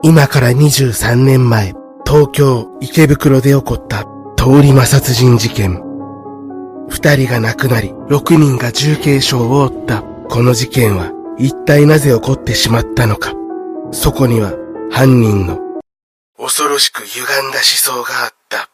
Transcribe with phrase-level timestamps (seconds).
[0.00, 1.74] 今から23年前、
[2.06, 4.04] 東京池袋で起こった
[4.36, 5.82] 通り魔殺人事件。
[6.88, 13.32] 二人が亡くなり、六人が重軽傷を負ったこの事件は一体なぜ起こってしまったのか。
[13.90, 14.52] そこには
[14.92, 15.58] 犯人の
[16.36, 18.70] 恐ろしく歪んだ思想があった。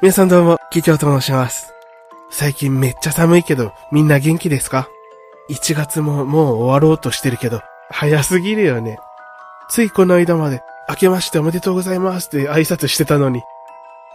[0.00, 1.71] 皆さんどうも、キキョウと申します。
[2.32, 4.88] 最近めっちゃ寒いけど、みんな元気ですか
[5.50, 8.98] ?1 月ももう終わろうとしてるけど、早すぎるよね。
[9.68, 13.42] ついこの間まで、明けましておめでとうございますって挨拶してたのに。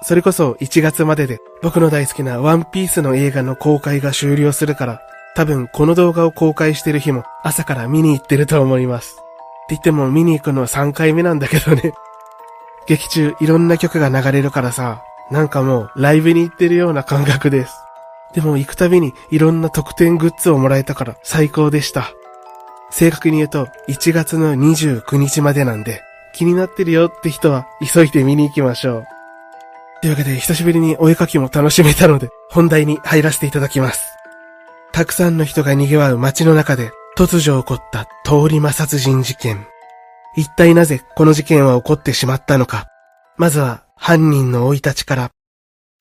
[0.01, 4.99] それこそ1月までで僕の大好きなワンピースの映画の公開が終了するから、
[5.35, 9.13] 多分この動画を公開してる日も朝から見に行ってると思います。
[9.13, 9.23] って
[9.69, 11.93] 言っても見に行くのは3回目なんだけどね。
[12.87, 17.86] 劇中いろんな曲が流れるからさ、なんかもうライブに行ってるような感覚です。
[18.33, 22.11] でも行くたびにいろんな特典グッズをもらえたから最高でした。
[22.89, 26.01] 正確に言うと1月の29日までなんで
[26.33, 29.05] 気になってるよって人は急いで見に行きましょう。
[30.01, 34.15] というわけで久しぶりにお絵描きも楽しめたので本題に入らせていただきます。
[34.91, 39.67] たくさんの人が賑わう街の中で突如起こった通り魔殺人事件。
[40.35, 42.87] 一体なぜこの事件は起こってしまったのか。
[43.37, 45.31] まずは犯人の生い立ちから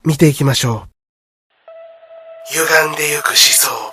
[0.04, 0.95] 見ていきましょう。
[2.48, 3.92] 歪んでゆく思想。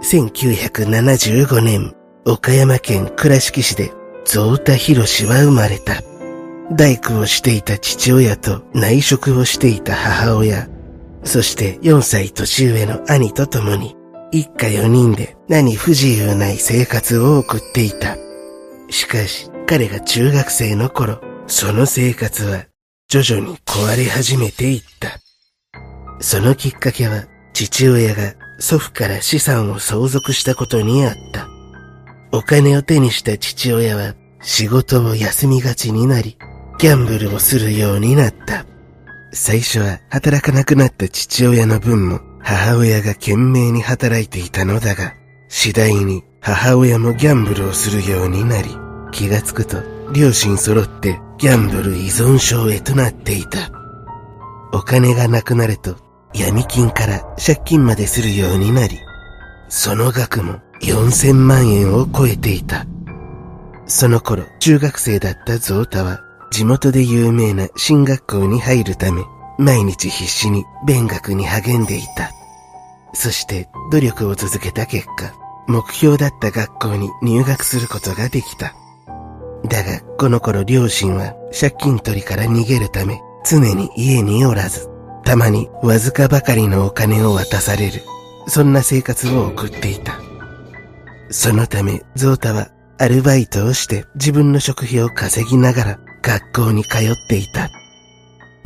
[0.00, 1.92] 1975年、
[2.24, 3.92] 岡山県倉敷市で、
[4.24, 6.02] ゾータヒロシは生まれた。
[6.70, 10.68] 大工をしていた父親と内職をしていた母親、
[11.24, 13.96] そして4歳年上の兄と共に、
[14.30, 18.16] 一家4人で何不自由ない生活を送っていた。
[18.88, 22.66] しかし、彼が中学生の頃、その生活は
[23.08, 25.25] 徐々に壊れ始めていった。
[26.20, 31.48] そのきっかけは、父親が祖父から資産を相続したことにあった。
[32.32, 36.36] お金を手にした父親は仕事を休みがちになり、
[36.78, 38.66] ギャンブルをするようになった。
[39.32, 45.14] 最初は働かなくなった父親の分も母親が懸命に働いていたのだが、
[45.48, 48.68] 次第に母親もギャンブルをするようになり、
[49.12, 49.78] 気がつくと
[50.12, 53.70] 両親揃ってギャンブル依存症へとなっていた。
[54.72, 56.05] お金がなくなると
[56.36, 59.00] 闇金から借金までするようになり、
[59.68, 62.84] その額も4000万円を超えていた。
[63.86, 66.20] その頃、中学生だったゾウタは、
[66.50, 69.22] 地元で有名な進学校に入るため、
[69.58, 72.30] 毎日必死に勉学に励んでいた。
[73.14, 75.32] そして、努力を続けた結果、
[75.66, 78.74] 目標だった学校に入学することができた。
[79.64, 84.90] だが、この頃両親は借金取りから逃げるため、常に家におらず、
[85.26, 88.02] たまにわずかばかりのお金を渡される。
[88.46, 90.20] そんな生活を送っていた。
[91.30, 97.68] そのため、ゾータはアルバイトをして自分の食費を稼ぎながら学校に通っていた。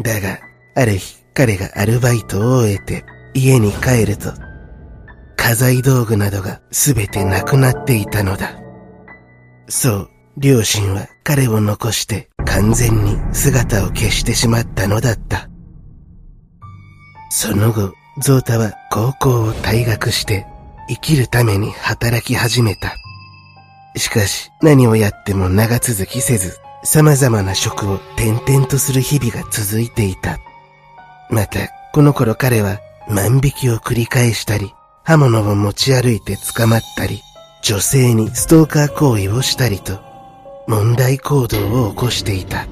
[0.02, 0.38] だが、
[0.76, 4.30] ある日彼がアルバイトを終えて家に帰ると、
[5.36, 8.60] 家財道具などがすべてなくなっていたのだ。
[9.66, 15.49] そう、両親は彼を残して完全に姿を消してしまったのだった。
[17.30, 20.46] その後、ゾータは高校を退学して
[20.88, 22.96] 生きるために働き始めた。
[23.96, 30.38] しかし何をやっても長続きせず、様々な職を転々とする日々が続いていた。
[31.30, 34.74] また、この頃彼は万引きを繰り返したり、
[35.04, 37.22] 刃物を持ち歩いて捕まったり、
[37.62, 40.00] 女性にストーカー行為をしたりと、
[40.66, 42.66] 問題行動を起こしていた。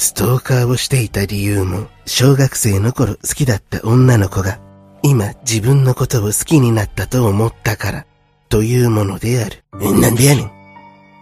[0.00, 4.58] ストーカーをしていた理由も、小学生の頃好きだった女の子が、
[5.02, 8.06] 今自分のことを好きになったと思ったから、
[8.48, 9.62] というものである。
[9.78, 10.50] なんでやねん。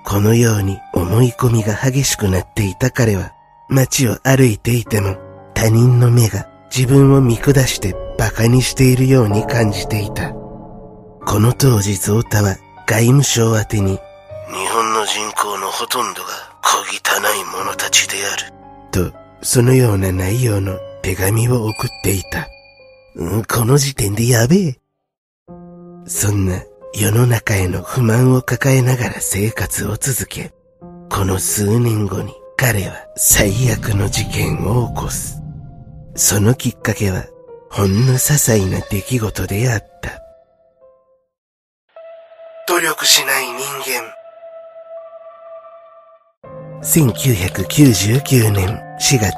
[0.05, 3.33] このように思い込みが激しくなっていた彼は、
[3.69, 5.17] 街を歩いていても、
[5.55, 10.31] 他人の目が自分を見下して馬鹿にしているように感じていた。
[10.31, 13.99] この当時ゾータは外務省宛てに、
[14.51, 16.29] 日本の人口のほとんどが
[16.63, 18.58] 小汚い者たちである。
[18.91, 19.13] と、
[19.43, 22.49] そのような内容の手紙を送っていた。
[23.15, 24.79] うん、この時点でやべえ。
[26.07, 26.63] そんな
[26.95, 30.53] 世の中への不満を抱えながら生活を続け、
[31.11, 35.43] この数年後に彼は最悪の事件を起こす。
[36.15, 37.27] そのきっかけは
[37.71, 40.21] ほんの些細な出来事であった。
[42.67, 44.19] 努力しない人間。
[46.83, 49.33] 1999年4月、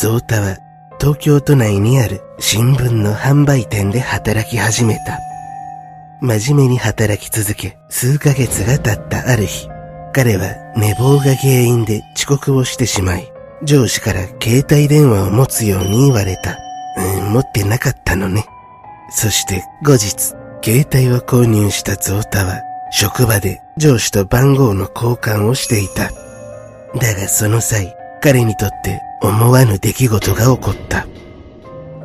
[0.00, 0.56] ゾータは
[1.00, 5.18] 東京都内にある新聞の販売店で働き始めた。
[6.20, 9.68] 真面目に働き続け、数ヶ月が経ったある日、
[10.14, 13.32] 彼は寝坊が原因で遅刻をしてしまい、
[13.64, 16.56] 上司から携帯電話を持つように言われた。
[16.98, 18.46] うん、持ってなかったのね。
[19.10, 20.34] そして後日、
[20.64, 22.62] 携帯を購入したゾータは、
[22.92, 26.10] 職場で上司と番号の交換をしていた。
[26.96, 31.06] だがその際、彼にとって思わぬ出来事が起こった。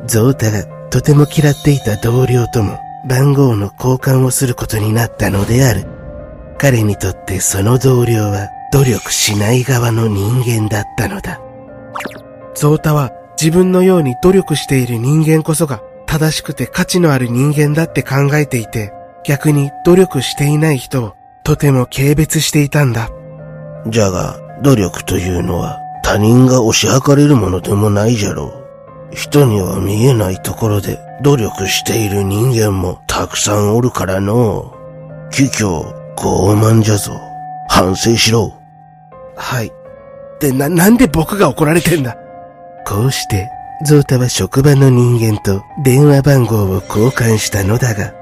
[0.06, 2.78] ゾータがとても嫌っていた同僚とも
[3.08, 5.86] 番号の交換をすることになったのである。
[6.58, 11.40] 彼にとってその同僚は努力しない側の人間だったのだ。
[12.54, 13.10] ゾータは
[13.40, 18.92] 自分のように努力している人間こそが正しくて価値のある人間だって考えていて、
[19.24, 23.08] 逆に努力していない人をとても軽蔑していたんだ。
[23.88, 28.44] じゃが、努力というのは他人が推し量れるものでもないじゃろ
[29.12, 29.14] う。
[29.14, 34.74] 人には見えないところで努力している人間もたくさんおるからの。
[35.30, 35.66] 卑怯、
[36.16, 37.12] 傲慢じゃぞ。
[37.68, 38.54] 反省しろ。
[39.36, 39.72] はい。
[40.40, 42.16] で、な、なんで僕が怒られてんだ？
[42.86, 43.48] こうして、
[43.84, 48.12] ゾータは職場の人間と電話番号を交換したのだが、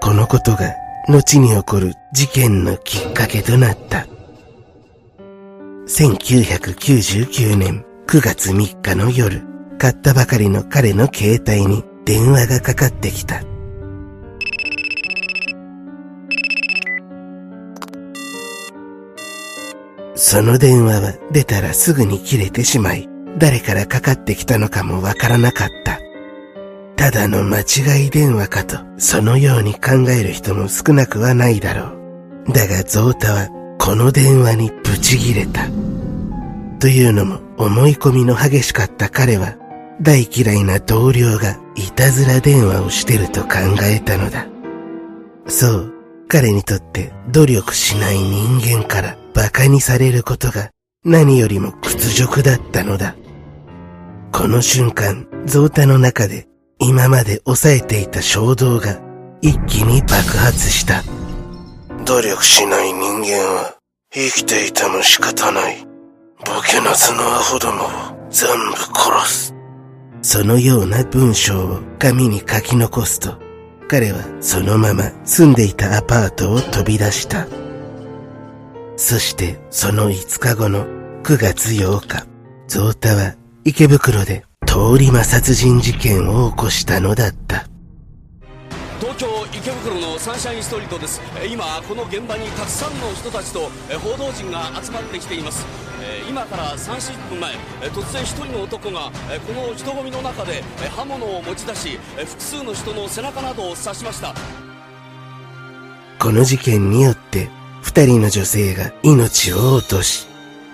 [0.00, 0.74] このことが
[1.08, 4.06] 後に起こる事件のきっかけとなった。
[5.90, 9.42] 1999年9月3日の夜、
[9.76, 13.42] 買ったばかりの彼の携帯に電話がかかってきた。
[20.14, 25.98] その電話は出たらすぐに切れてしまい、誰からかかってきたのかもわからなかった。
[26.94, 31.96] ただの間違い電話かと、そのように考える人も少なくはないだろ
[32.46, 32.52] う。
[32.52, 33.48] だがゾータは
[33.80, 35.79] この電話にブチギレた。
[36.80, 39.56] というのも思い込みの激しかった彼は
[40.00, 43.48] 大嫌いな同僚がいたずら電話をしてると考
[43.82, 44.46] えたのだ。
[45.46, 45.94] そう、
[46.26, 50.70] 彼にとって努力しない人間から馬鹿にされることが
[51.04, 53.14] 何よりも屈辱だったのだ。
[54.32, 56.48] この瞬間、ゾータの中で
[56.78, 58.98] 今まで抑えていた衝動が
[59.42, 61.02] 一気に爆発した。
[62.06, 63.76] 努力しない人間は
[64.12, 65.89] 生きていても仕方ない。
[66.46, 67.88] ボケなずのアホどもを
[68.30, 69.54] 全部殺す。
[70.22, 73.38] そのような文章を紙に書き残すと、
[73.88, 77.46] 彼はそのまま住んでいたアパートを飛び出した。
[78.96, 80.86] そしてその5日後の
[81.22, 82.26] 9月8日、
[82.68, 87.66] ゾータは池袋で通り魔殺人事件を起こしたのだった。
[89.00, 95.89] 東京池袋のサンシャインストリートです今この現場にたくさんの人たちと報道陣が集まってきています
[96.28, 97.54] 今から30分前
[97.90, 99.10] 突然1人の男が
[99.46, 100.62] この人混みの中で
[100.96, 104.34] 刃物を持ち出し複数の人の背中などを刺しました
[106.18, 107.48] この事件によって
[107.82, 110.26] 2人の女性が命を落とし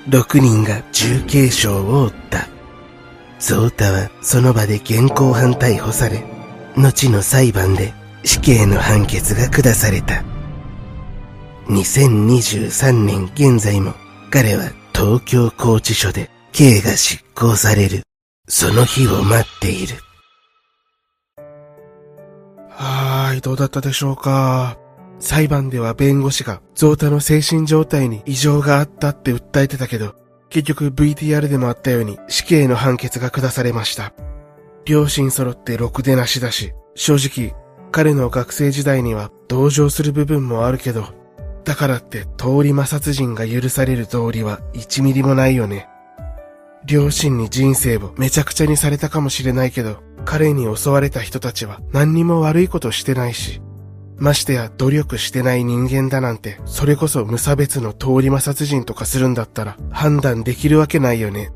[0.08, 2.48] 6人が重軽傷を負った
[3.38, 6.24] ゾータはその場で現行犯逮捕され
[6.76, 7.92] 後の裁判で
[8.24, 10.24] 死刑の判決が下された。
[11.68, 13.92] 2023年現在も
[14.30, 18.00] 彼は東京拘置所で刑が執行される。
[18.48, 19.96] その日を待っている。
[22.70, 24.78] はーい、どうだったでしょうか。
[25.18, 30.14] 裁判では弁護士がゾータの精神状態に異常があったって訴えてたけど、
[30.48, 34.14] 結局 VTR でもあったように死刑の判決が下されました。
[34.86, 37.54] 両親揃ってろくでなしだし、正直
[37.92, 41.25] 彼の学生時代には同情する部分もあるけど、
[41.66, 45.88] だからって通り魔殺人が許される道理は1ミリもないよね。
[46.86, 53.60] 両親に人生をめちゃくちゃにされたかもしれないけど、彼に襲われた人たちは何にも悪いことしてないし、
[54.16, 61.50] ましてや努力してない人間だなんて、それこそ無差別の通り魔殺人とかするんだったら判断できるわけないよね。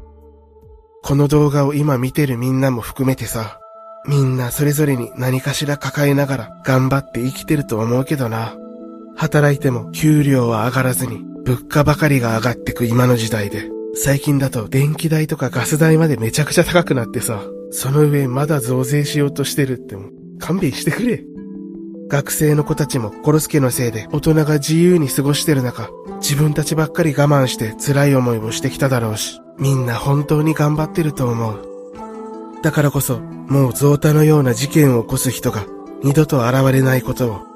[1.05, 3.61] この動画を今見てるみんなも含めてさ、
[4.09, 8.57] みんなそれぞれに何かしら抱えながら頑張って生きてると思うけどな。
[9.21, 13.69] 働いても給料は上がらずに物価ばかりが上がってく今の時代で。
[13.93, 20.09] 最近だと電気代とかガス代までめちゃくちゃ高くなってさ、その上まだ増税しようとしてるっても
[20.39, 21.23] 勘弁してくれ。
[22.09, 25.91] 学生の子たちもコロスケのせいで大人が自由に過ごしてる中、
[26.23, 31.59] 自分たちばっかり我慢して辛い思いをしてきただろうし、みんな本当に頑張ってると思う。
[32.63, 35.67] だからこそ、もう増太のような事件を起こす人が
[36.03, 37.50] 二度と現れないことを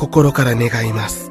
[0.00, 1.29] 心から願います。